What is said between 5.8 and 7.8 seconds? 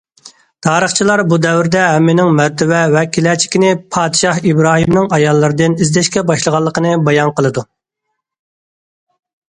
ئىزدەشكە باشلىغانلىقىنى بايان قىلىدۇ.